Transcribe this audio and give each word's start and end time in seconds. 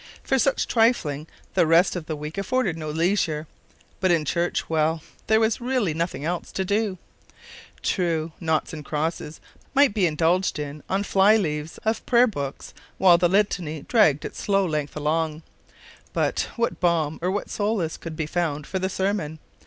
For 0.23 0.39
such 0.39 0.65
trifling 0.65 1.27
the 1.53 1.67
rest 1.67 1.95
of 1.95 2.07
the 2.07 2.15
week 2.15 2.39
afforded 2.39 2.75
no 2.75 2.89
leisure; 2.89 3.45
but 3.99 4.09
in 4.09 4.25
church 4.25 4.67
well, 4.67 5.03
there 5.27 5.39
was 5.39 5.61
really 5.61 5.93
nothing 5.93 6.25
else 6.25 6.51
to 6.53 6.65
do! 6.65 6.97
True, 7.83 8.31
naughts 8.39 8.73
and 8.73 8.83
crosses 8.83 9.39
might 9.75 9.93
be 9.93 10.07
indulged 10.07 10.57
in 10.57 10.81
on 10.89 11.03
fly 11.03 11.37
leaves 11.37 11.77
of 11.85 12.03
prayer 12.07 12.25
books 12.25 12.73
while 12.97 13.19
the 13.19 13.29
Litany 13.29 13.83
dragged 13.83 14.25
its 14.25 14.41
slow 14.41 14.65
length 14.65 14.95
along; 14.97 15.43
but 16.13 16.49
what 16.55 16.79
balm 16.79 17.19
or 17.21 17.29
what 17.29 17.51
solace 17.51 17.95
could 17.97 18.15
be 18.15 18.25
found 18.25 18.65
for 18.65 18.79
the 18.79 18.89
sermon? 18.89 19.37